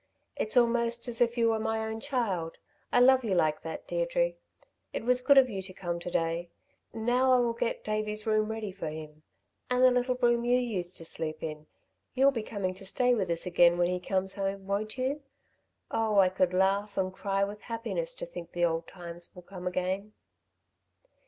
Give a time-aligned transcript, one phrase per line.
[0.35, 2.57] "It's almost as if you were my own child.
[2.91, 4.33] I love you like that, Deirdre.
[4.93, 6.49] It was good of you to come to day.
[6.91, 9.21] Now I will get Davey's room ready for him...
[9.69, 11.67] and the little room you used to sleep in.
[12.15, 15.21] You'll be coming to stay with us again when he comes home, won't you?
[15.91, 19.67] Oh, I could laugh and cry with happiness to think the old times will come
[19.67, 20.13] again."